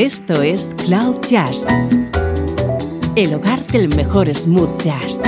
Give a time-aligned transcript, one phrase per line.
[0.00, 1.66] Esto es Cloud Jazz,
[3.16, 5.20] el hogar del mejor smooth jazz,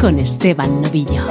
[0.00, 1.22] con Esteban Novillo.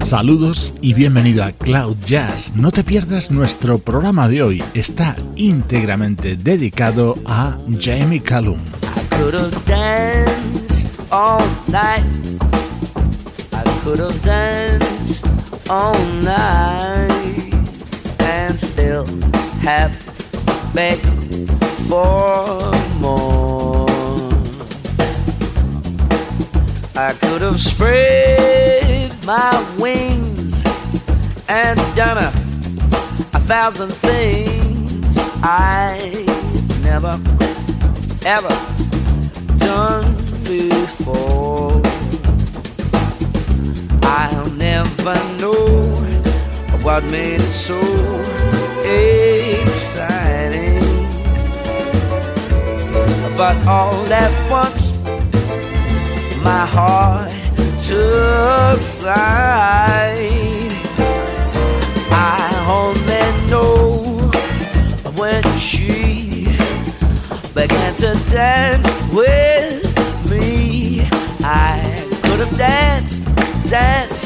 [0.00, 2.54] Saludos y bienvenido a Cloud Jazz.
[2.56, 4.64] No te pierdas nuestro programa de hoy.
[4.72, 8.77] Está íntegramente dedicado a Jamie Callum.
[9.18, 12.04] Could have danced all night.
[13.52, 15.26] I could have danced
[15.68, 17.52] all night
[18.20, 19.06] and still
[19.60, 19.92] have
[20.72, 21.02] begged
[21.88, 23.88] for more.
[26.94, 30.64] I could have spread my wings
[31.48, 32.28] and done a,
[33.34, 36.24] a thousand things I
[36.84, 37.20] never
[38.24, 38.67] ever
[40.48, 41.82] before.
[44.02, 45.94] I'll never know
[46.82, 47.78] what made it so
[49.60, 50.80] exciting.
[53.36, 54.90] But all at once,
[56.42, 57.30] my heart
[57.86, 60.72] took flight.
[62.10, 62.48] I
[62.80, 64.30] only know
[65.14, 66.46] when she
[67.54, 69.47] began to dance with
[72.58, 73.18] dance,
[73.70, 74.24] danced,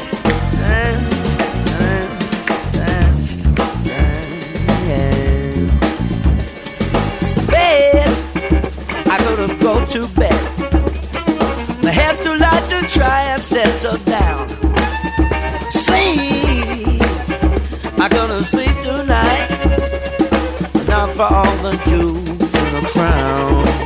[0.57, 3.43] danced, danced, danced,
[3.85, 4.47] danced.
[7.45, 8.09] Bed,
[9.07, 10.41] I could have gone to bed.
[11.83, 14.49] My head's too light to try and settle down.
[15.69, 17.01] Sleep,
[17.99, 19.49] I could have sleep tonight.
[20.87, 23.82] Not for all the jewels in the crown.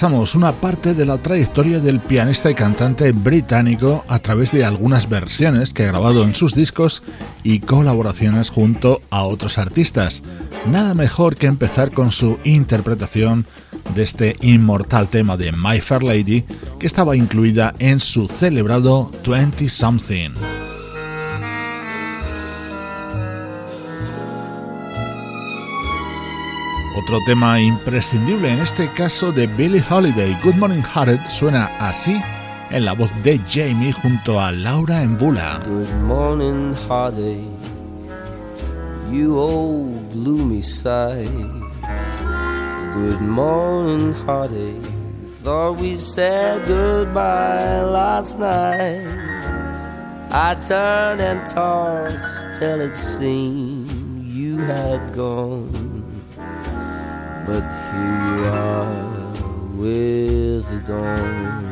[0.00, 5.10] Repasamos una parte de la trayectoria del pianista y cantante británico a través de algunas
[5.10, 7.02] versiones que ha grabado en sus discos
[7.42, 10.22] y colaboraciones junto a otros artistas.
[10.66, 13.44] Nada mejor que empezar con su interpretación
[13.94, 16.46] de este inmortal tema de My Fair Lady
[16.78, 20.59] que estaba incluida en su celebrado 20 Something.
[27.02, 32.20] Otro tema imprescindible en este caso de Billie Holiday, Good Morning Hearted, suena así
[32.70, 35.62] en la voz de Jamie junto a Laura Embula.
[35.66, 37.48] Good morning heartache,
[39.10, 41.30] you old gloomy sight.
[42.92, 44.84] Good morning heartache,
[45.42, 49.06] thought we said goodbye last night.
[50.30, 53.88] I turned and tossed till it seemed
[54.22, 55.89] you had gone.
[57.46, 59.10] But here you are
[59.76, 61.70] with the dawn.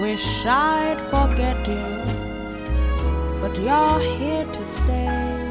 [0.00, 1.86] Wish I'd forget you,
[3.40, 5.42] but you're here to stay.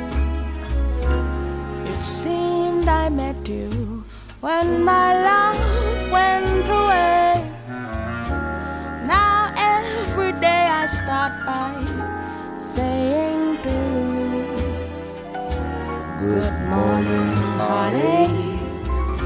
[1.92, 4.04] It seemed I met you
[4.40, 7.44] when my love went away.
[9.08, 11.74] Now every day I start by
[12.58, 13.51] saying
[16.22, 18.30] Good morning heartache,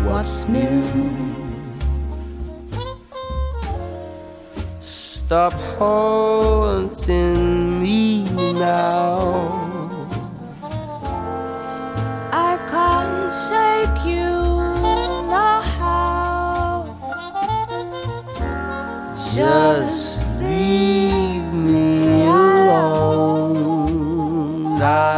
[0.05, 0.81] what's new?
[4.79, 7.43] Stop haunting
[7.83, 9.19] me now.
[12.31, 14.33] I can't shake you.
[19.35, 23.91] Just leave me alone.
[24.81, 25.14] I've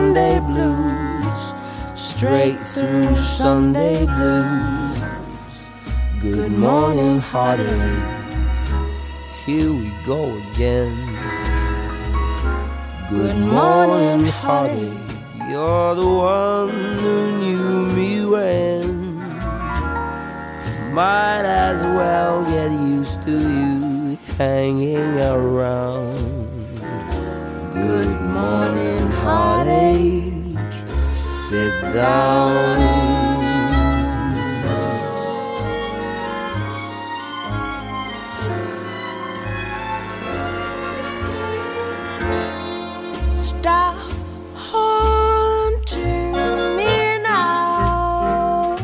[0.00, 1.54] Monday blues,
[1.94, 4.98] straight through Sunday blues.
[6.22, 7.68] Good morning, heartache.
[9.44, 10.96] Here we go again.
[13.10, 15.10] Good morning, heartache.
[15.50, 16.70] You're the one
[17.02, 19.16] who knew me when.
[20.94, 26.40] Might as well get used to you hanging around.
[27.74, 30.32] Good morning, heartache.
[31.12, 32.78] Sit down.
[43.30, 43.96] Stop
[44.54, 46.32] haunting
[46.78, 48.76] me now.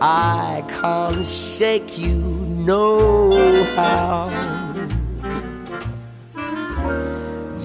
[0.00, 2.16] I can't shake you
[2.70, 4.30] no how.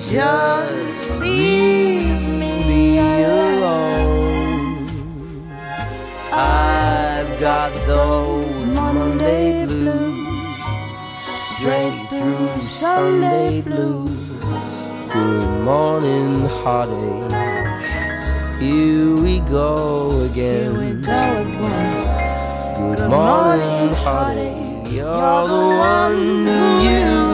[0.10, 0.87] Just
[1.20, 2.22] leave
[2.68, 4.88] me alone.
[6.32, 10.60] I've got those Monday blues,
[11.52, 14.10] straight through Sunday blues.
[15.12, 17.32] Good morning, heartache.
[18.60, 20.74] Here we go again.
[20.74, 21.48] Go again.
[22.96, 24.92] Good morning, heartache.
[24.92, 27.27] You're the one who knew me when.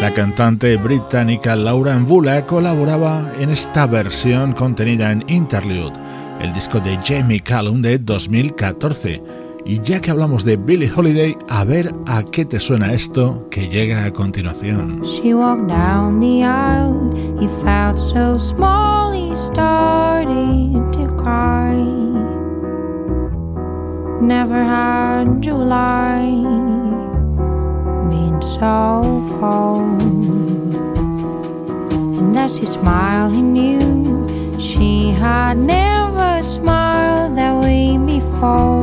[0.00, 5.98] La cantante británica Laura Mbula colaboraba en esta versión contenida en Interlude,
[6.40, 9.39] el disco de Jamie Callum de 2014.
[9.70, 13.68] Y ya que hablamos de Billie Holiday, a ver a qué te suena esto que
[13.68, 15.00] llega a continuación.
[15.04, 17.08] She walked down the aisle.
[17.38, 21.76] He felt so small, he started to cry.
[24.20, 26.26] Never had July
[28.10, 30.02] been so cold.
[32.18, 34.26] And as he smiled, he knew
[34.58, 38.79] she had never smiled that way before.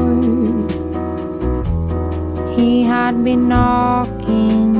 [2.97, 4.75] Had been knocking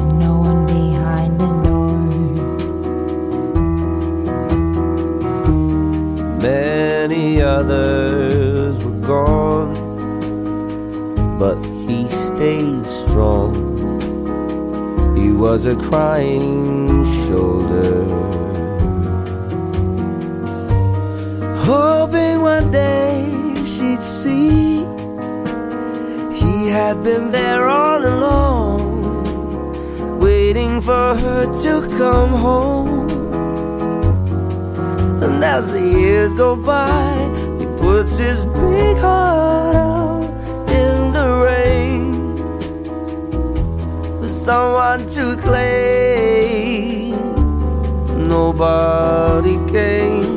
[0.00, 1.96] and no one behind the door.
[6.40, 9.74] Many others were gone,
[11.38, 13.52] but he stayed strong.
[15.18, 18.04] He was a crying shoulder,
[21.70, 23.26] hoping one day
[23.64, 24.75] she'd see
[26.76, 28.78] had been there all along,
[30.20, 33.08] waiting for her to come home.
[35.24, 37.14] And as the years go by,
[37.58, 40.24] he puts his big heart out
[40.82, 42.36] in the rain
[44.20, 47.16] for someone to claim.
[48.28, 50.35] Nobody came.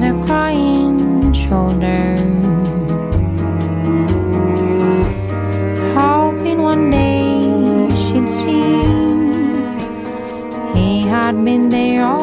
[0.00, 2.14] Was a crying shoulder,
[5.98, 8.78] hoping one day she'd see.
[10.74, 12.17] He had been there all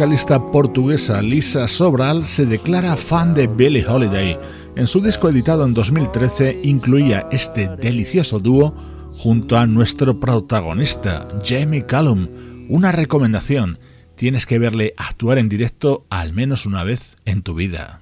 [0.00, 4.38] vocalista portuguesa Lisa Sobral se declara fan de Billie Holiday.
[4.74, 8.74] En su disco editado en 2013 incluía este delicioso dúo
[9.12, 12.28] junto a nuestro protagonista, Jamie Callum.
[12.70, 13.78] Una recomendación,
[14.14, 17.98] tienes que verle actuar en directo al menos una vez en tu vida.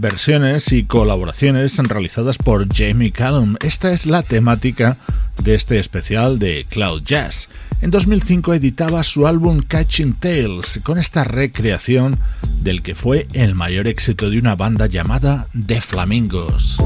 [0.00, 3.56] Versiones y colaboraciones realizadas por Jamie Callum.
[3.60, 4.98] Esta es la temática
[5.42, 7.48] de este especial de Cloud Jazz.
[7.80, 12.18] En 2005 editaba su álbum Catching Tales con esta recreación
[12.60, 16.78] del que fue el mayor éxito de una banda llamada The Flamingos.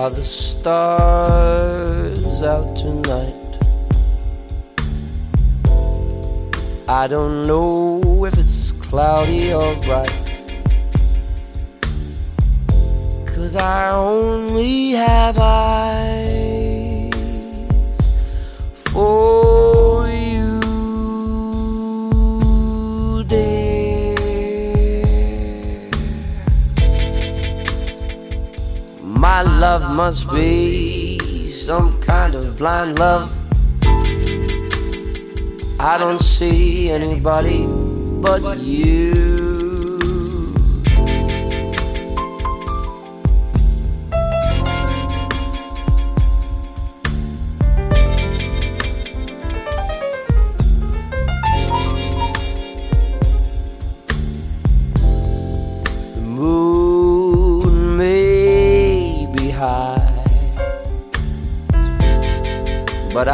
[0.00, 1.92] Are the stars
[2.42, 3.34] out tonight?
[6.88, 10.10] I don't know if it's cloudy or bright.
[13.26, 17.12] Cause I only have eyes
[18.72, 19.49] for
[29.20, 33.30] My love must be some kind of blind love
[35.78, 39.59] I don't see anybody but you.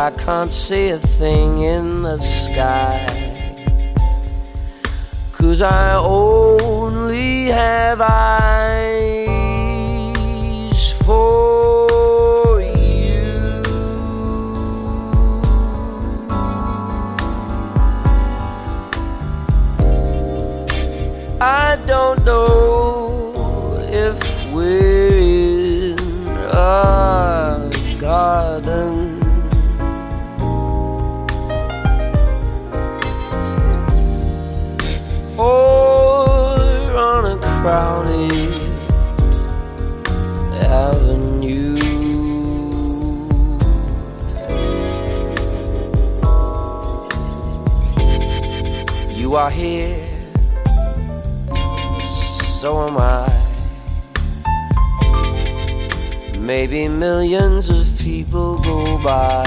[0.07, 3.05] I can't see a thing in the sky.
[5.33, 9.33] Cause I only have eyes
[11.05, 13.65] for you.
[21.41, 22.56] I don't know
[49.37, 50.01] You are here,
[52.59, 53.29] so am I.
[56.39, 59.45] Maybe millions of people go by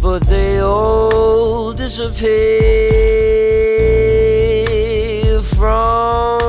[0.00, 2.22] but they all disappear
[5.42, 6.41] from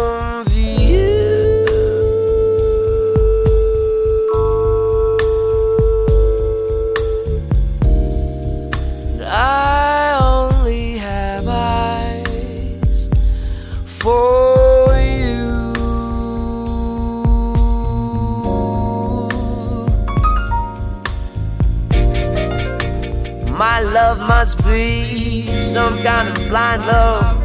[24.44, 27.38] must be some kind of blind love.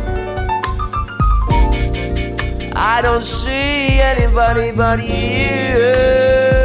[2.74, 6.57] I don't see anybody but you.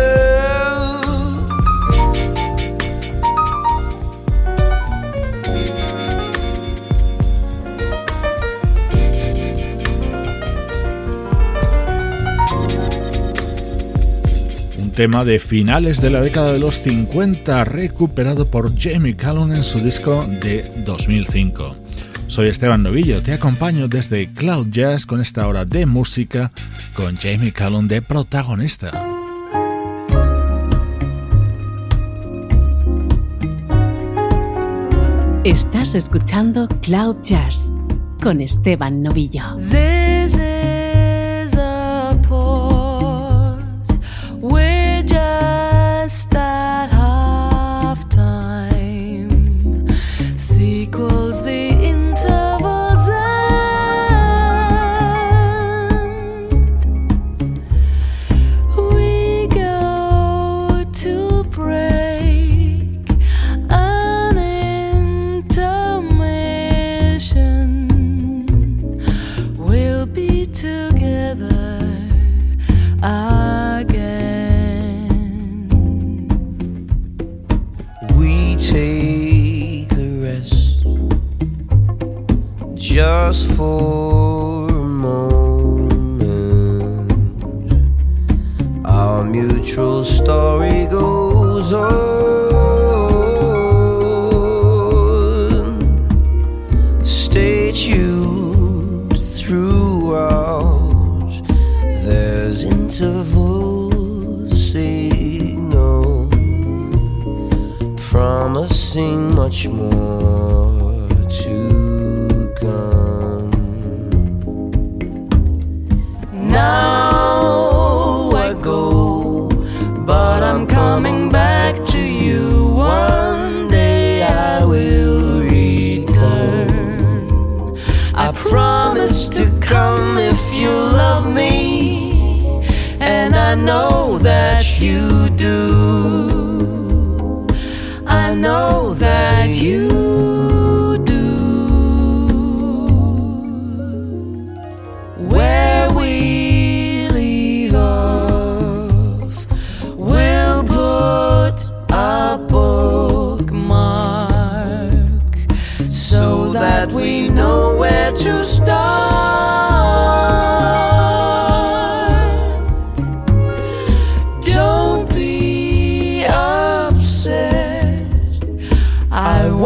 [14.93, 19.79] Tema de finales de la década de los 50 recuperado por Jamie Callum en su
[19.79, 21.75] disco de 2005.
[22.27, 26.51] Soy Esteban Novillo, te acompaño desde Cloud Jazz con esta hora de música
[26.95, 28.91] con Jamie Callum de protagonista.
[35.43, 37.73] Estás escuchando Cloud Jazz
[38.21, 39.57] con Esteban Novillo.
[39.69, 40.22] This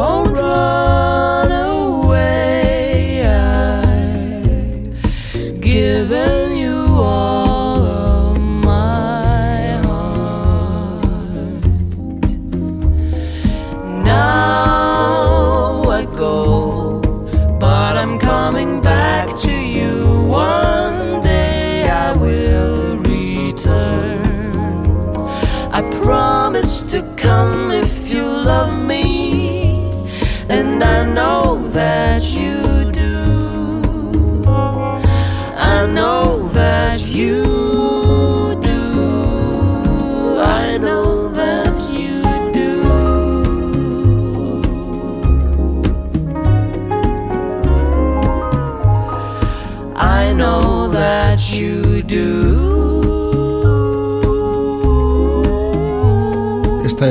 [0.08, 0.87] won't run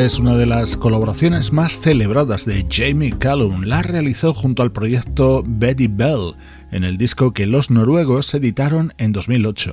[0.07, 3.65] es una de las colaboraciones más celebradas de Jamie Callum.
[3.65, 6.37] La realizó junto al proyecto Betty Bell
[6.71, 9.73] en el disco que los noruegos editaron en 2008.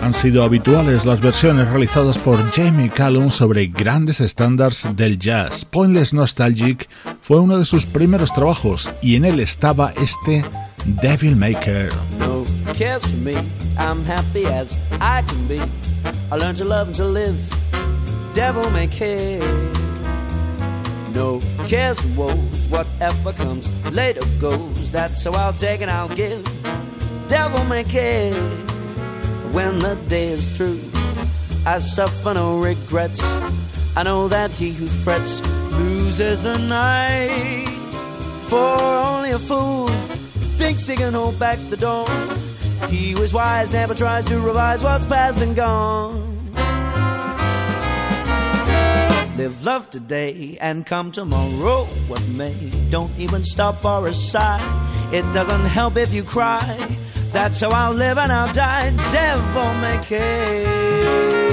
[0.00, 5.64] Han sido habituales las versiones realizadas por Jamie Callum sobre grandes estándares del jazz.
[5.64, 6.88] Pointless Nostalgic
[7.20, 10.44] fue uno de sus primeros trabajos y en él estaba este
[11.02, 11.90] Devil Maker.
[12.74, 13.36] Cares for me.
[13.78, 15.62] I'm happy as I can be.
[16.32, 17.38] I learned to love and to live.
[18.34, 19.38] Devil may care.
[21.14, 22.66] No cares and woes.
[22.68, 24.90] Whatever comes later goes.
[24.90, 26.42] That's how I'll take and I'll give.
[27.28, 28.34] Devil may care.
[29.52, 30.80] When the day is through,
[31.64, 33.22] I suffer no regrets.
[33.94, 35.46] I know that he who frets
[35.78, 37.68] loses the night.
[38.48, 39.86] For only a fool
[40.58, 42.43] thinks he can hold back the dawn.
[42.90, 46.34] He was wise never tries to revise what's past and gone.
[49.36, 51.84] Live love today and come tomorrow.
[52.06, 54.62] What may, don't even stop for a sigh.
[55.12, 56.96] It doesn't help if you cry.
[57.32, 58.90] That's how I'll live and I'll die.
[59.12, 61.43] Devil may care.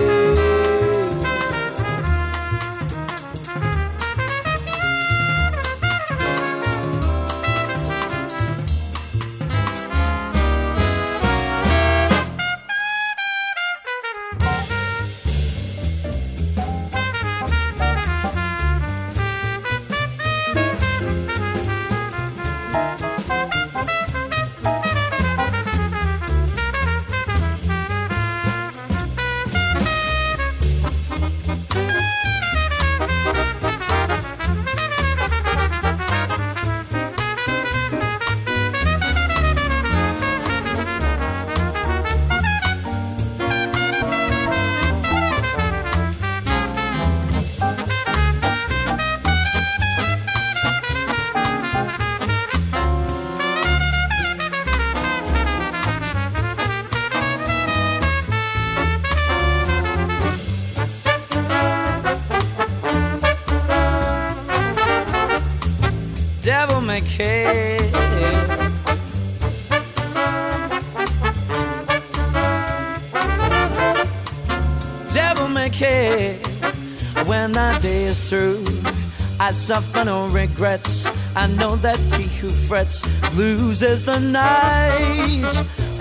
[79.52, 81.06] I suffer no regrets.
[81.36, 83.04] I know that he who frets
[83.36, 85.52] loses the night.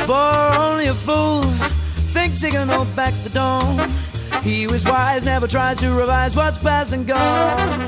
[0.07, 1.43] For only a fool
[2.15, 3.93] thinks he can hold back the dawn.
[4.45, 7.81] He is wise never tries to revise what's past and gone.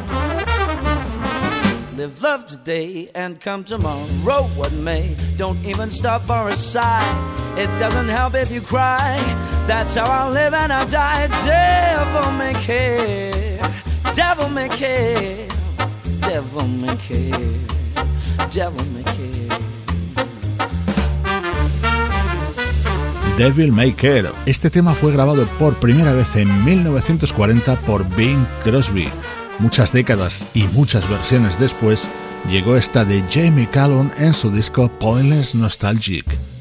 [1.96, 5.14] Live love today and come tomorrow, what may.
[5.37, 7.07] Don't even stop for a sigh.
[7.57, 9.14] It doesn't help if you cry.
[9.68, 11.29] That's how I live and I die.
[11.44, 13.61] Devil may care,
[14.12, 15.52] devil may care,
[16.23, 17.31] devil may care,
[18.51, 19.23] devil may care.
[23.39, 24.31] Devil May Care.
[24.45, 29.09] Este tema fue grabado por primera vez en 1940 por Bing Crosby.
[29.59, 32.09] Muchas décadas y muchas versiones después,
[32.51, 36.52] llegó esta de Jamie Callum en su disco Pointless Nostalgic.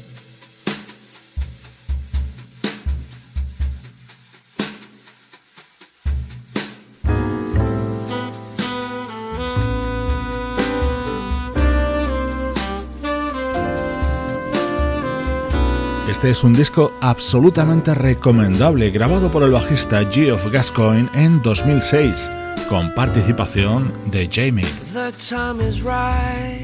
[16.32, 22.30] Es un disco absolutamente recomendable, grabado por el bajista Geoff Gascoigne en 2006
[22.70, 24.64] con participación de Jamie.
[24.94, 26.62] The time is right.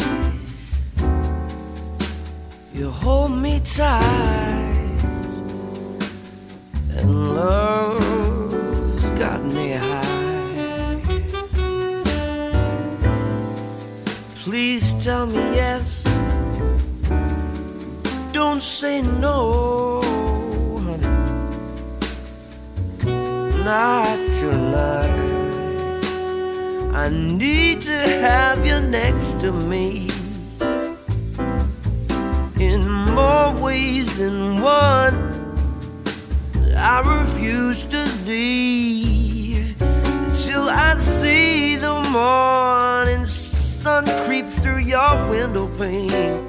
[2.75, 4.01] You hold me tight,
[6.97, 11.03] and love's got me high.
[14.45, 16.08] Please tell me yes.
[18.39, 20.01] Don't say no,
[20.87, 21.09] honey.
[23.65, 26.05] Not tonight.
[26.95, 30.09] I need to have you next to me
[32.61, 35.17] in more ways than one.
[36.77, 39.77] I refuse to leave
[40.45, 46.48] till I see the morning sun creep through your window pane.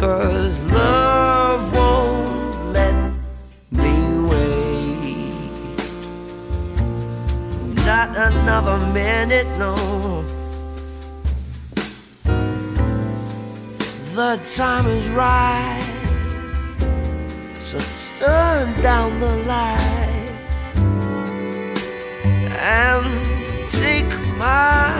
[0.00, 3.12] Because love won't let
[3.70, 3.92] me
[4.30, 5.76] wait.
[7.84, 9.74] Not another minute, no.
[14.14, 15.84] The time is right.
[17.60, 17.78] So
[18.18, 20.68] turn down the lights
[22.56, 24.08] and take
[24.38, 24.96] my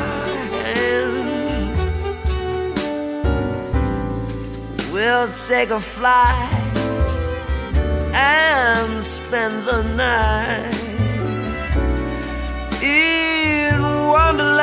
[0.52, 1.19] hand.
[5.00, 6.76] We'll take a flight
[8.12, 10.74] and spend the night
[12.82, 14.60] in Wonderland.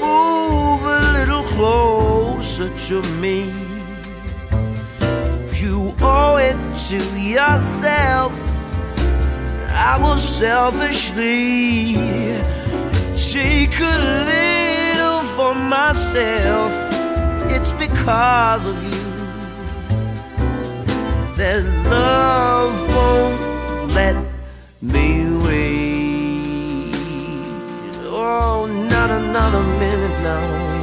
[0.00, 3.52] Move a little closer to me.
[5.60, 6.56] You owe it
[6.88, 8.32] to yourself.
[9.70, 11.96] I will selfishly
[13.32, 13.98] take a
[14.30, 16.83] little for myself.
[17.56, 19.04] It's because of you
[21.36, 24.16] that love won't let
[24.82, 25.08] me
[25.44, 26.94] wait.
[28.06, 30.73] Oh, not another minute now.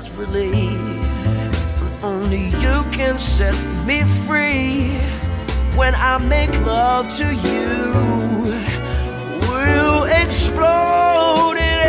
[0.00, 0.78] Desperately.
[2.02, 4.96] Only you can set me free.
[5.76, 7.68] When I make love to you,
[9.50, 11.80] we'll explode in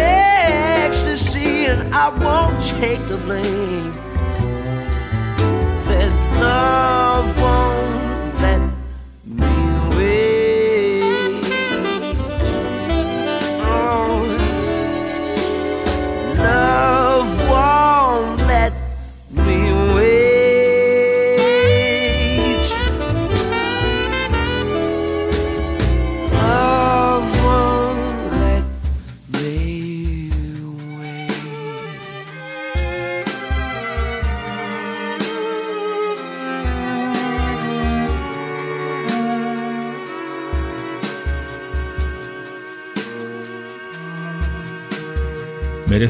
[0.87, 3.93] ecstasy, and I won't take the blame.
[5.87, 7.00] That love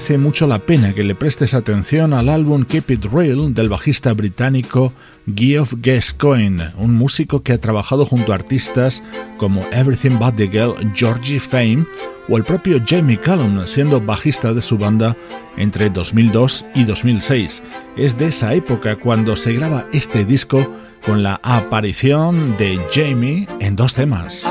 [0.02, 4.12] merece mucho la pena que le prestes atención al álbum Keep It Real del bajista
[4.14, 4.94] británico
[5.36, 9.04] Geoff Gascoigne, un músico que ha trabajado junto a artistas
[9.38, 11.86] como Everything But the Girl, Georgie Fame
[12.28, 15.16] o el propio Jamie Cullum, siendo bajista de su banda
[15.56, 17.62] entre 2002 y 2006.
[17.96, 20.68] Es de esa época cuando se graba este disco
[21.06, 24.48] con la aparición de Jamie en dos temas.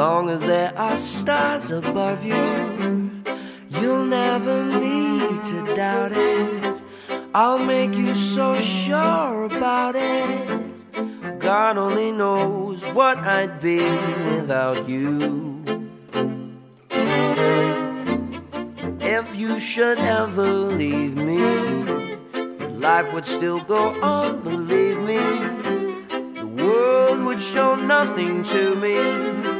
[0.00, 3.12] Long as there are stars above you,
[3.68, 6.82] you'll never need to doubt it.
[7.34, 11.38] I'll make you so sure about it.
[11.38, 13.80] God only knows what I'd be
[14.36, 15.62] without you.
[19.18, 21.44] If you should ever leave me,
[22.88, 25.20] life would still go on, believe me.
[26.40, 29.59] The world would show nothing to me.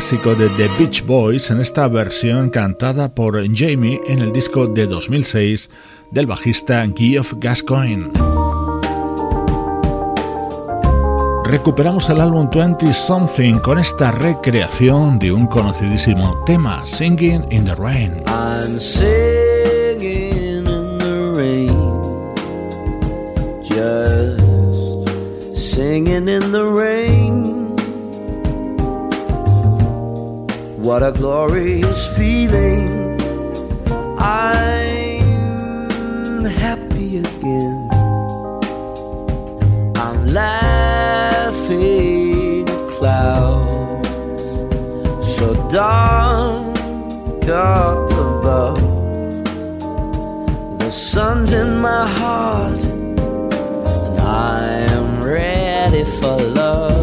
[0.00, 4.86] Clásico de The Beach Boys en esta versión cantada por Jamie en el disco de
[4.86, 5.68] 2006
[6.10, 8.08] del bajista Geoff Gascoigne.
[11.44, 17.74] Recuperamos el álbum 20 Something con esta recreación de un conocidísimo tema, Singing in the
[17.74, 18.22] Rain.
[30.90, 33.16] What a glorious feeling.
[34.18, 35.64] I'm
[36.44, 37.88] happy again.
[39.94, 41.78] I'm laughing
[42.68, 44.48] at clouds
[45.36, 46.76] so dark
[47.48, 48.80] up above.
[50.80, 54.58] The sun's in my heart, and I
[54.90, 56.99] am ready for love.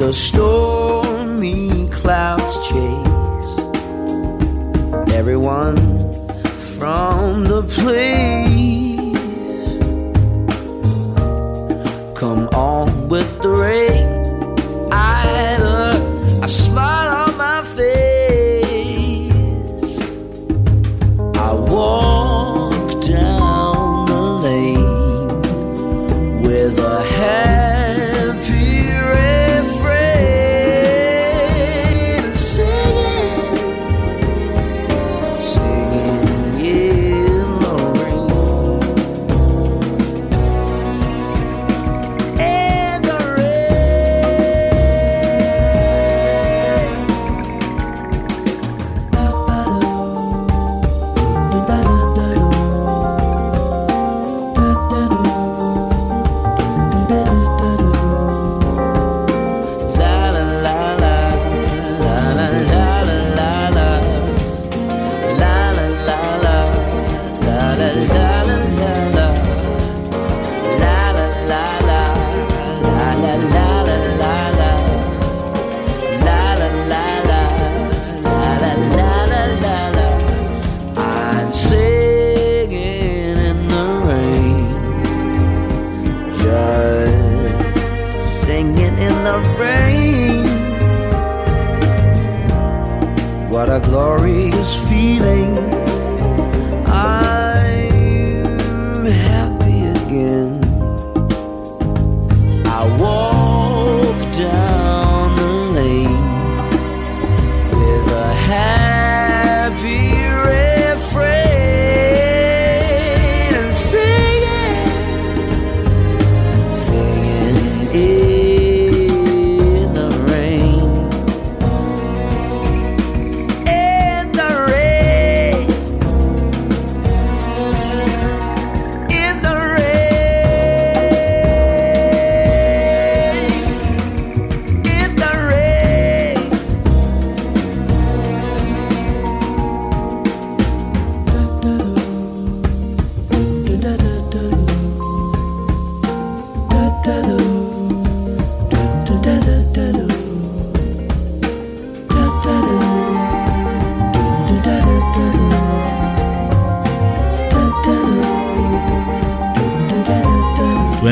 [0.00, 3.58] The stormy clouds chase
[5.12, 5.76] everyone
[6.78, 8.89] from the place.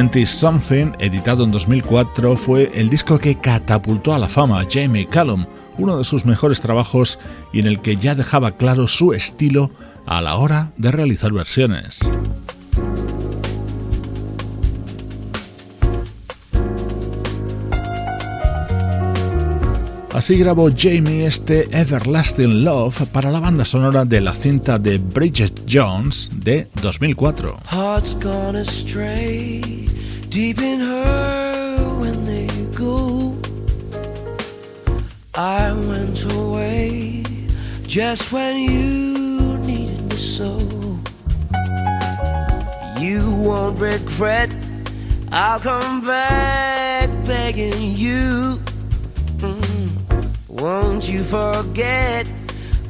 [0.09, 5.07] 20 Something, editado en 2004, fue el disco que catapultó a la fama a Jamie
[5.07, 5.45] Callum,
[5.77, 7.19] uno de sus mejores trabajos
[7.53, 9.71] y en el que ya dejaba claro su estilo
[10.07, 12.01] a la hora de realizar versiones.
[20.15, 25.63] Así grabó Jamie este Everlasting Love para la banda sonora de la cinta de Bridget
[25.69, 27.59] Jones de 2004.
[30.31, 33.35] Deep in her when they go.
[35.35, 37.25] I went away
[37.87, 40.59] just when you needed me so.
[43.01, 44.51] You won't regret,
[45.33, 48.59] I'll come back begging you.
[49.39, 50.29] Mm.
[50.49, 52.27] Won't you forget?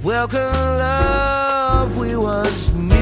[0.02, 2.97] Welcome, love we once knew.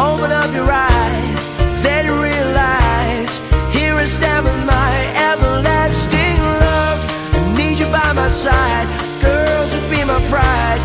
[0.00, 1.48] Open up your eyes,
[1.84, 3.38] then realize
[3.72, 4.18] here is
[5.30, 6.98] everlasting love.
[7.32, 8.88] I need you by my side,
[9.22, 10.80] girl, to be my pride.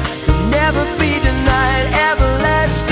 [0.51, 2.88] Never be denied, everlasting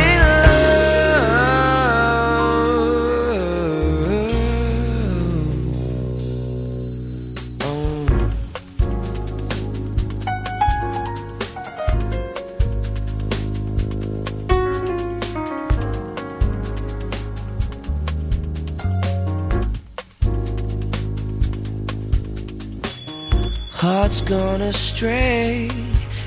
[23.89, 25.69] Hearts gone astray,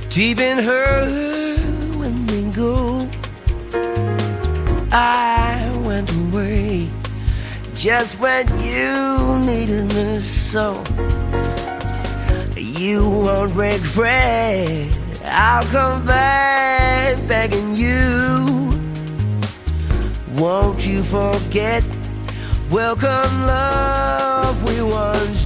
[0.08, 1.04] deep in her
[1.98, 3.06] when we go.
[4.90, 6.88] I went away
[7.74, 10.82] just when you needed me so.
[12.56, 14.88] You won't regret.
[15.26, 18.72] I'll come back begging you.
[20.32, 21.84] Won't you forget?
[22.70, 25.39] Welcome, love we once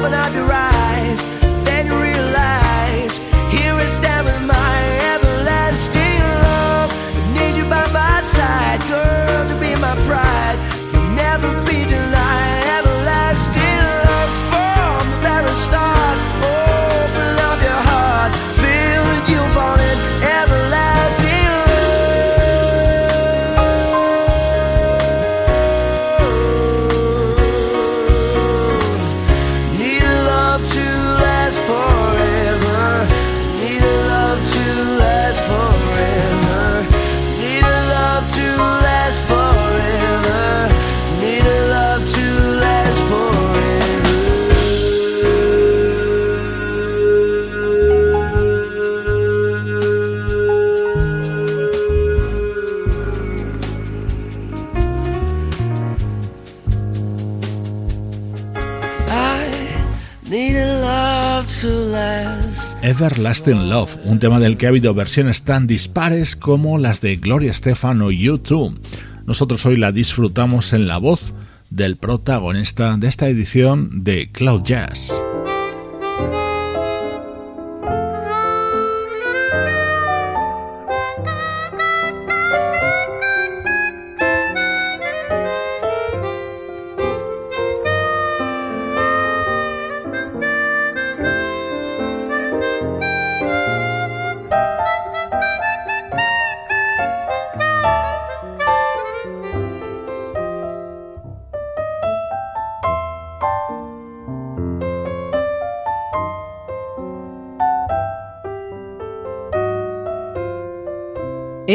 [0.00, 3.18] Open up your eyes, then you realize
[3.50, 4.78] here is standing my
[5.12, 6.92] everlasting love.
[7.16, 10.27] I need you by my side, girl, to be my pride.
[63.00, 67.52] Everlasting Love, un tema del que ha habido versiones tan dispares como las de Gloria
[67.52, 68.76] Estefan o U2.
[69.24, 71.32] Nosotros hoy la disfrutamos en la voz
[71.70, 75.12] del protagonista de esta edición de Cloud Jazz.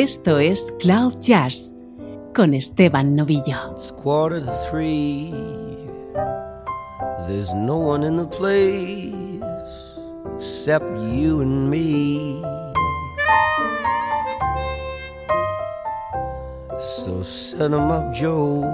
[0.04, 1.74] Esto es Cloud Jazz
[2.34, 3.72] con Esteban Novillo.
[3.78, 5.32] It's quarter to three.
[7.26, 9.42] There's no one in the place
[10.36, 12.44] except you and me.
[16.82, 18.66] So set 'em up, Joe.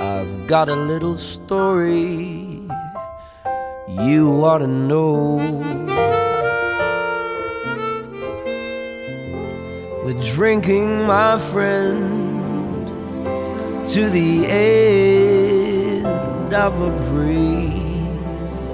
[0.00, 2.66] I've got a little story
[3.86, 5.38] you ought to know.
[10.34, 12.88] Drinking, my friend,
[13.86, 16.06] to the end
[16.54, 17.76] of a brief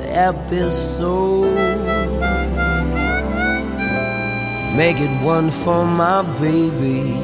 [0.06, 1.56] episode.
[4.76, 7.14] Make it one for my baby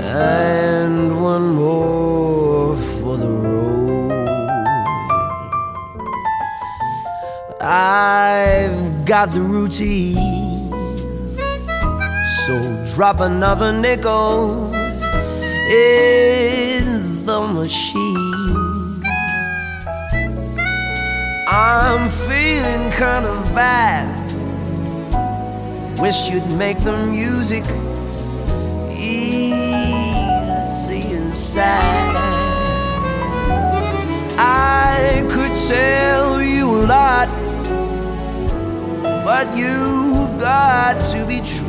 [0.00, 4.12] and one more for the road.
[7.60, 10.37] I've got the routine
[12.48, 12.56] so
[12.96, 14.72] drop another nickel
[15.70, 19.02] in the machine.
[21.46, 24.08] I'm feeling kind of bad.
[26.00, 27.64] Wish you'd make the music
[28.96, 29.52] easy
[31.18, 32.16] and sad.
[34.38, 37.28] I could tell you a lot,
[39.26, 41.67] but you've got to be true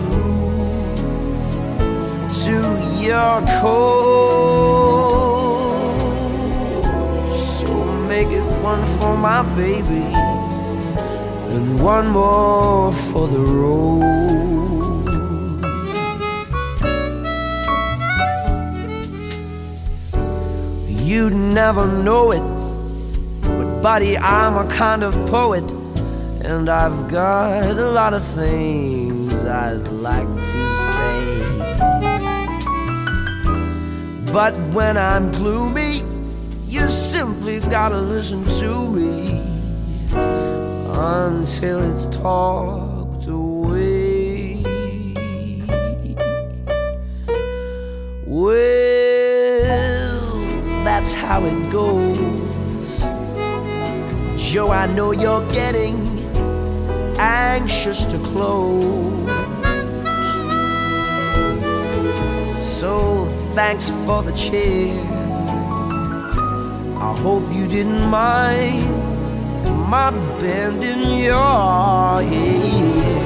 [3.10, 3.90] your code.
[7.32, 7.74] So
[8.08, 10.06] make it one for my baby
[11.56, 14.30] and one more for the road.
[21.10, 22.48] You'd never know it,
[23.42, 25.68] but buddy, I'm a kind of poet,
[26.44, 31.59] and I've got a lot of things I'd like to say.
[34.32, 36.04] But when I'm gloomy,
[36.68, 39.42] you simply gotta listen to me
[40.12, 44.62] until it's talked away.
[48.28, 48.54] Well,
[50.84, 52.20] that's how it goes.
[54.38, 55.98] Joe, I know you're getting
[57.18, 59.10] anxious to close.
[62.62, 64.94] So thanks for the chair.
[67.02, 68.86] I hope you didn't mind
[69.90, 73.20] my bending your ear.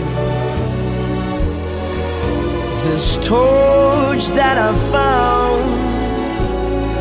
[2.84, 5.64] This torch that I found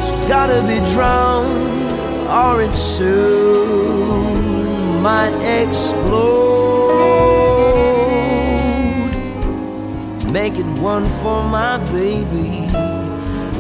[0.01, 4.33] has gotta be drowned, or it soon
[5.03, 6.63] might explode.
[10.33, 12.82] Make it one for my baby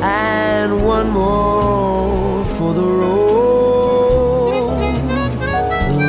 [0.02, 3.22] and one more for the road.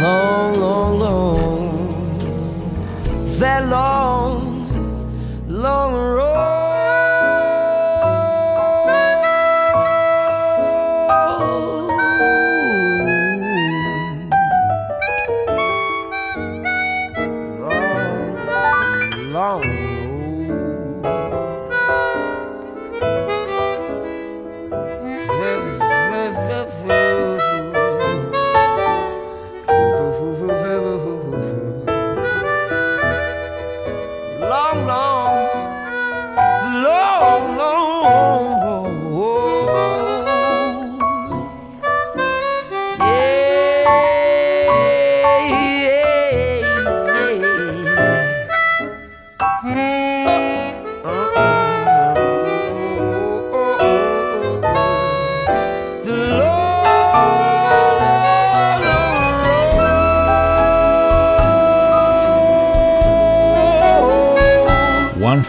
[0.01, 2.17] Long, long, long,
[3.39, 4.67] that long,
[5.47, 6.32] long road.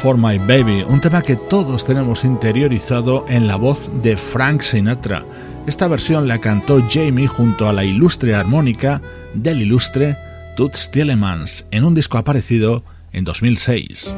[0.04, 5.24] For My Baby, un tema que todos tenemos interiorizado en la voz de Frank Sinatra.
[5.66, 9.00] Esta versión la cantó Jamie junto a la ilustre armónica
[9.32, 10.14] del ilustre
[10.58, 12.84] Toots Thielemans en un disco aparecido
[13.14, 14.14] en 2006.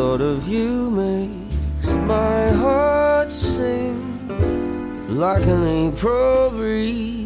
[0.00, 4.00] Thought of you makes my heart sing
[5.10, 7.19] like an April breeze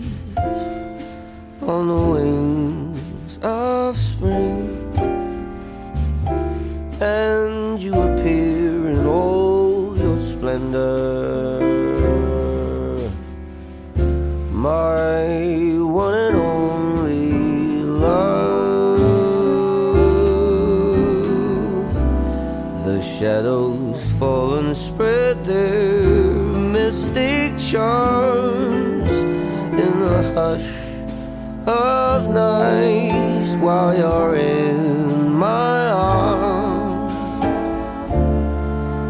[33.75, 37.13] while you're in my arms.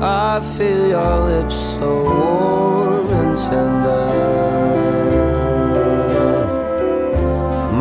[0.03, 4.07] I feel your lips so warm and tender.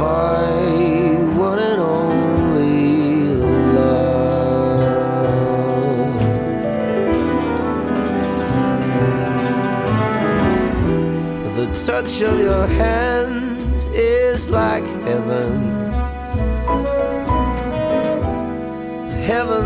[0.06, 0.48] My
[1.48, 2.82] one and only
[3.78, 4.84] love.
[11.58, 15.63] The touch of your hands is like heaven.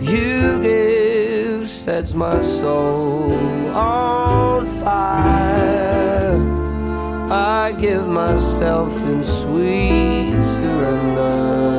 [0.00, 3.32] you give sets my soul
[3.74, 6.40] on fire.
[7.30, 11.75] I give myself in sweet surrender.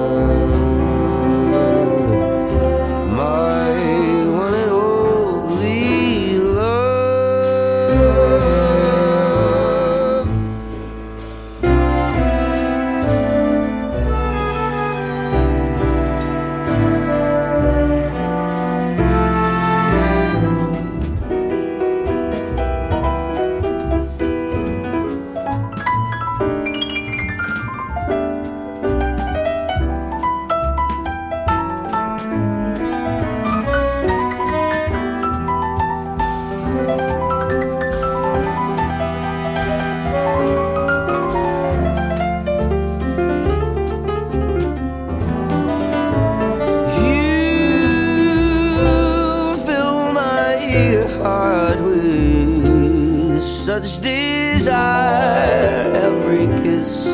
[54.00, 55.92] Desire.
[56.08, 57.08] Every kiss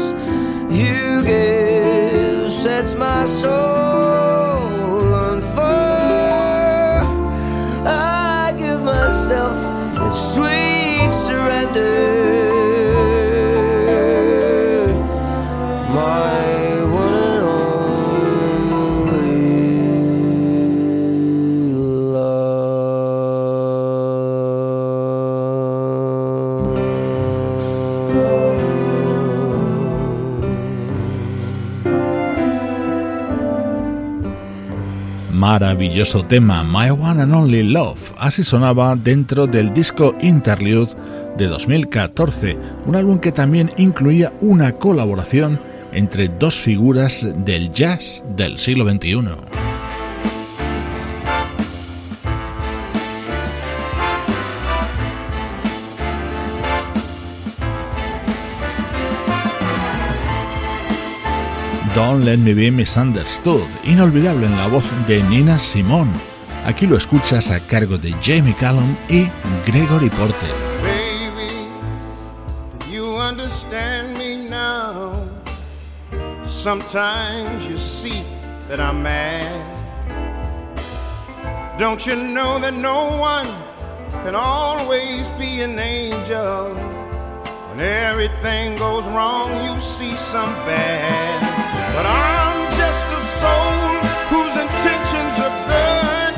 [0.69, 3.82] you give sets my soul
[35.53, 38.11] Maravilloso tema, My One and Only Love.
[38.17, 40.95] Así sonaba dentro del disco Interlude
[41.37, 45.59] de 2014, un álbum que también incluía una colaboración
[45.91, 49.62] entre dos figuras del jazz del siglo XXI.
[62.03, 66.11] Don't Let Me Be Misunderstood, inolvidable en la voz de Nina Simone.
[66.65, 69.31] Aquí lo escuchas a cargo de Jamie Callum y
[69.65, 70.49] Gregory Porter.
[70.81, 71.69] Baby,
[72.79, 75.13] do you understand me now?
[76.45, 78.21] Sometimes you see
[78.67, 79.47] that I'm mad.
[81.79, 83.47] Don't you know that no one
[84.25, 86.75] can always be an angel?
[87.69, 91.52] When everything goes wrong, you see some bad.
[91.95, 93.85] But I'm just a soul
[94.31, 96.33] whose intentions are good.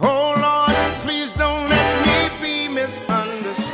[0.00, 3.66] Oh Lord, please don't let me be misunderstood.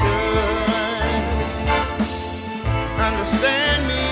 [3.08, 4.04] Understand me,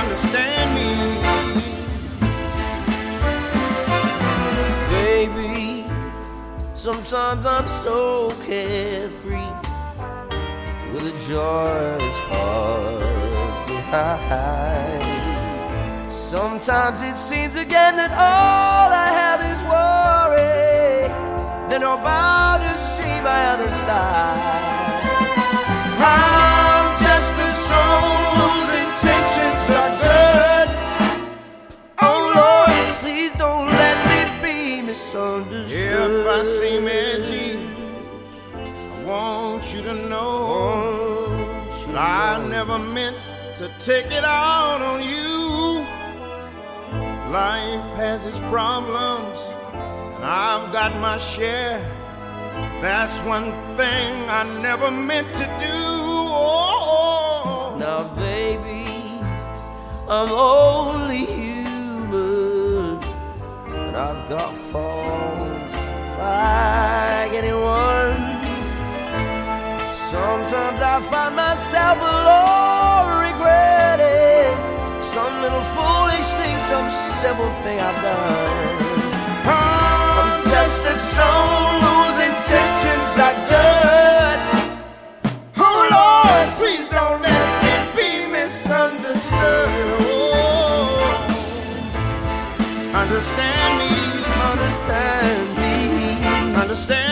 [0.00, 0.90] understand me.
[4.90, 5.90] Baby,
[6.74, 9.54] sometimes I'm so carefree
[10.92, 13.17] with a joy to
[13.90, 15.02] hide.
[16.10, 21.08] Sometimes it seems again that all I have is worry.
[21.70, 24.36] Then I'm about to see my other side.
[26.00, 30.68] I'm just a soul whose intentions are good.
[32.02, 35.72] Oh Lord, Please don't let me be misunderstood.
[35.72, 37.58] if I seem edgy,
[38.54, 43.16] I want you to know that I never meant
[43.58, 45.80] to take it out on you.
[47.32, 49.36] Life has its problems,
[50.14, 51.80] and I've got my share.
[52.80, 55.76] That's one thing I never meant to do.
[56.30, 58.86] Oh, Now, baby,
[60.08, 63.00] I'm only human,
[63.72, 65.78] and I've got faults
[66.20, 68.22] like anyone.
[70.12, 73.17] Sometimes I find myself alone
[76.68, 78.76] some simple thing I've done.
[79.46, 84.38] I'm just a soul whose intentions are good.
[85.56, 89.68] Oh Lord, please don't let it be misunderstood.
[90.00, 91.40] Oh,
[92.94, 95.74] understand me, Understand me.
[96.62, 97.07] understand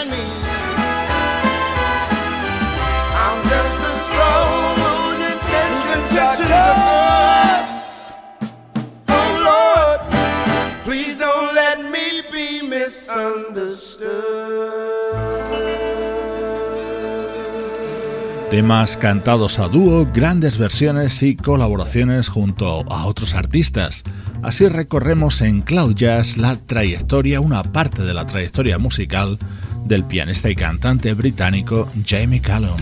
[18.50, 24.04] Temas cantados a dúo, grandes versiones y colaboraciones junto a otros artistas.
[24.42, 29.38] Así recorremos en Cloud Jazz la trayectoria, una parte de la trayectoria musical
[29.84, 32.76] del pianista y cantante británico Jamie Callum.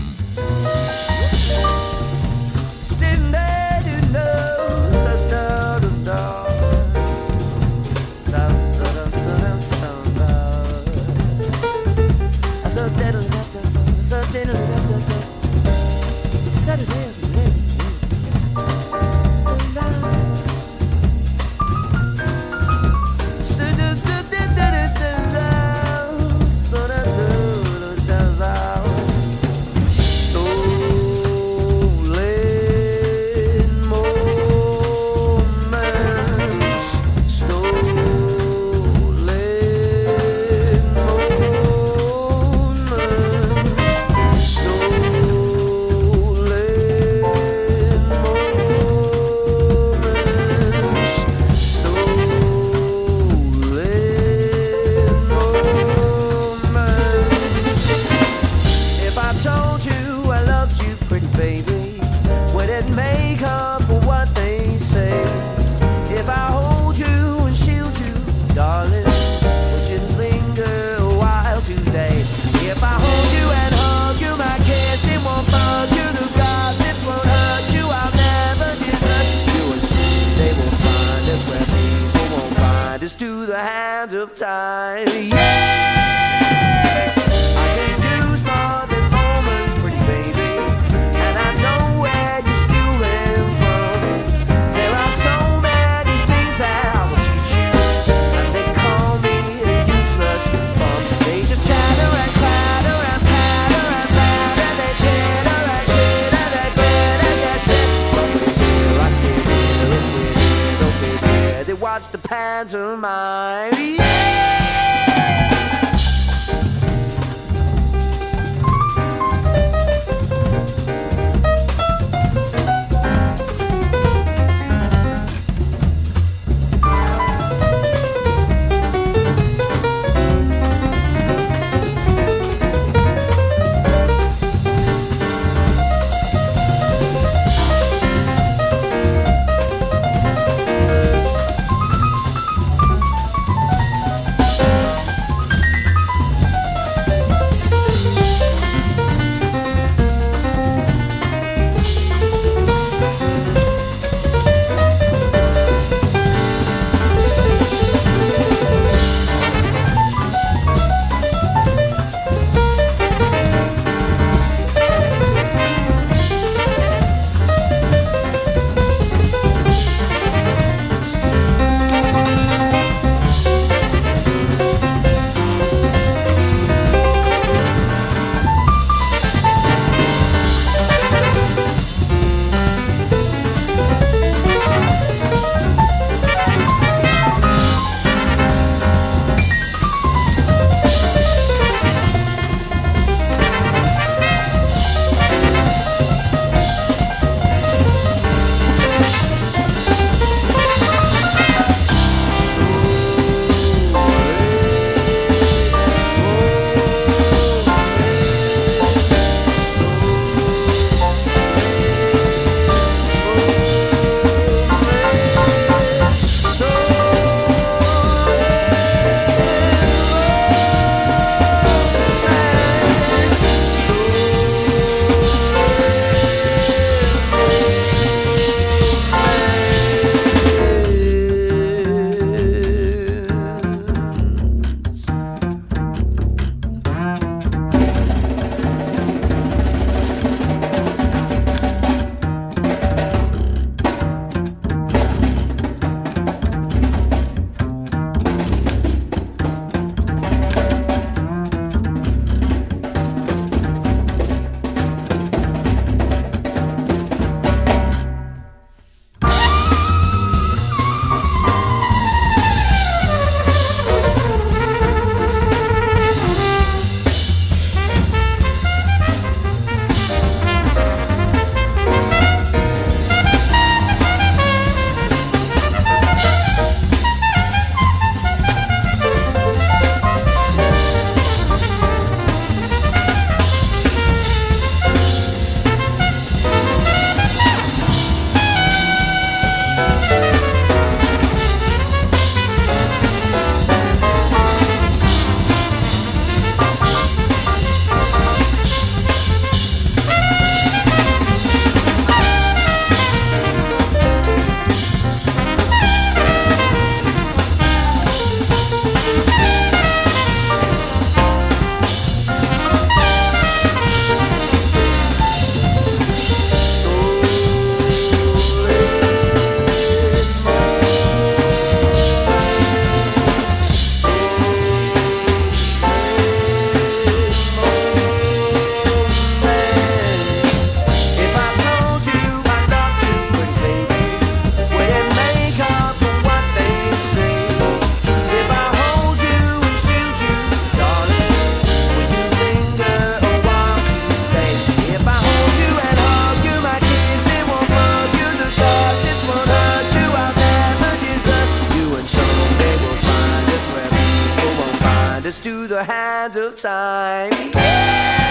[355.41, 358.24] to the hands of time.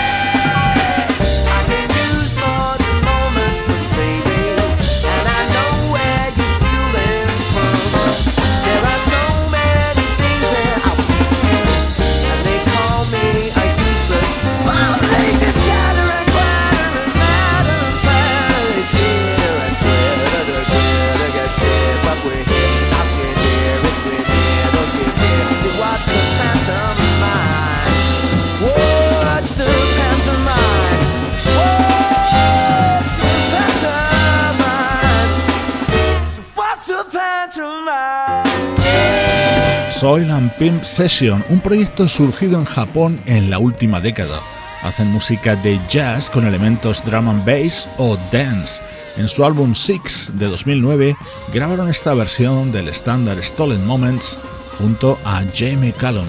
[40.05, 44.39] Soil and Pimp Session, un proyecto surgido en Japón en la última década.
[44.83, 48.83] Hacen música de jazz con elementos drum and bass o dance.
[49.17, 51.17] En su álbum Six de 2009
[51.55, 54.37] grabaron esta versión del estándar Stolen Moments
[54.79, 56.29] junto a Jamie Callum.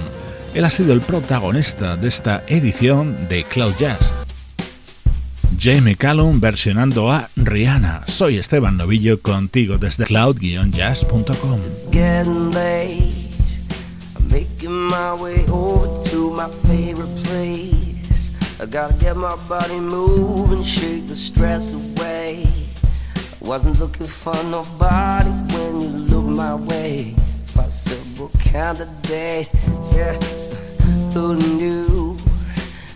[0.53, 4.13] Él ha sido el protagonista de esta edición de Cloud Jazz.
[5.59, 8.05] Jamie Callum versionando a Rihanna.
[8.07, 11.59] Soy Esteban Novillo contigo desde cloud-jazz.com.
[14.95, 18.31] My way over to my favorite place.
[18.61, 22.45] I gotta get my body moving, shake the stress away.
[23.17, 27.13] I wasn't looking for nobody when you looked my way.
[27.53, 29.49] Possible candidate,
[29.93, 30.13] yeah.
[31.13, 32.17] Who knew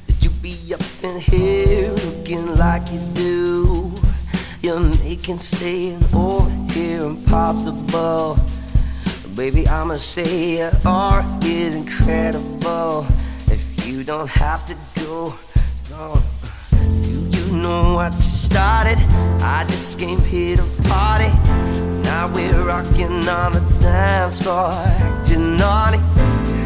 [0.08, 3.92] that you'd be up in here looking like you do?
[4.62, 8.38] You're making staying over here impossible.
[9.40, 13.06] Baby, I'ma say your art is incredible.
[13.48, 15.34] If you don't have to go,
[15.90, 16.22] no.
[16.74, 18.98] Do you know what you started?
[19.42, 21.32] I just came here to party.
[22.04, 26.00] Now we're rocking on the dance floor, acting naughty.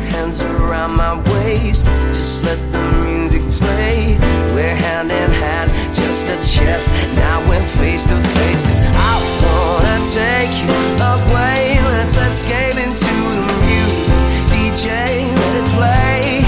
[0.09, 4.17] Hands around my waist, just let the music play.
[4.55, 5.69] We're hand in hand,
[6.13, 6.91] just a chest.
[7.15, 10.69] Now we're face to face, cause I wanna take you
[11.13, 11.79] away.
[11.97, 14.13] Let's escape into the music.
[14.51, 14.87] DJ,
[15.39, 16.45] let it play.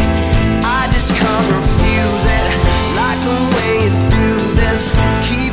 [0.77, 2.51] I just can't refuse it.
[2.99, 4.29] Like the way you do
[4.61, 4.91] this.
[5.27, 5.44] Keep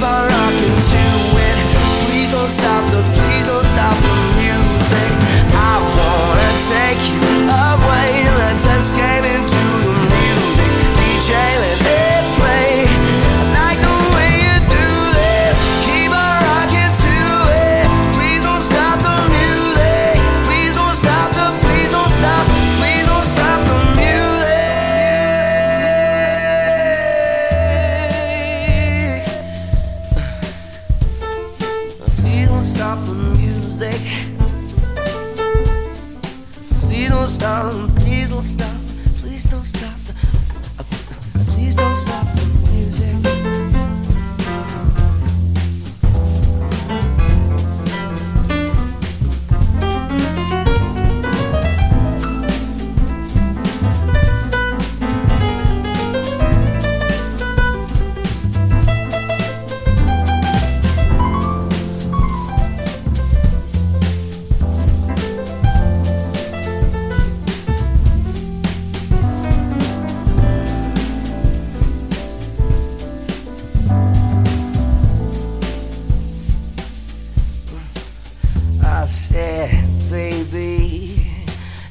[79.33, 81.26] said, baby,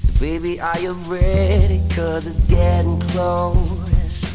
[0.03, 1.81] so baby, are you ready?
[1.89, 4.31] Cause it's getting close.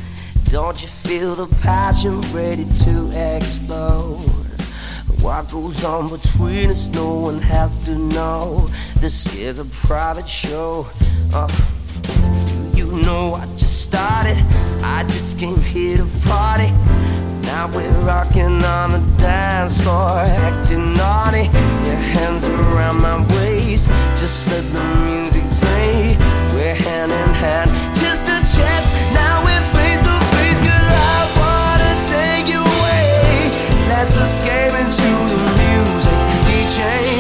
[0.51, 4.19] Don't you feel the passion ready to explode?
[5.21, 8.69] What goes on between us, no one has to know.
[8.99, 10.87] This is a private show.
[11.33, 11.49] Uh,
[12.75, 14.39] you know I just started?
[14.83, 16.73] I just came here to party.
[17.47, 21.45] Now we're rocking on the dance floor, acting naughty.
[21.87, 23.89] Your hands around my waist,
[24.21, 26.17] just let the music play.
[26.55, 27.71] We're hand in hand,
[28.03, 28.91] just a chance.
[29.15, 30.91] Now we're face to face, girl.
[30.91, 33.51] I wanna take you away.
[33.89, 37.16] Let's escape into the music, DJ.